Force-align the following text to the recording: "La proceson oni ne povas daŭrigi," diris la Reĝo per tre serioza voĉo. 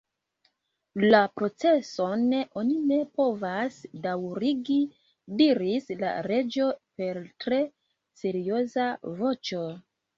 "La 1.13 1.19
proceson 1.41 2.23
oni 2.61 2.79
ne 2.93 2.97
povas 3.21 3.79
daŭrigi," 4.07 4.81
diris 5.45 5.95
la 6.03 6.17
Reĝo 6.31 6.75
per 6.99 7.25
tre 7.47 7.65
serioza 8.27 8.93
voĉo. 9.25 9.67